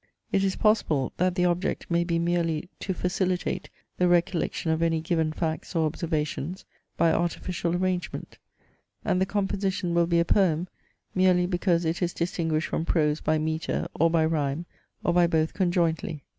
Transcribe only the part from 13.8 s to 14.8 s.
or by rhyme,